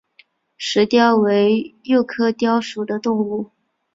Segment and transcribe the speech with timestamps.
[0.57, 3.51] 石貂为鼬科貂属的动物。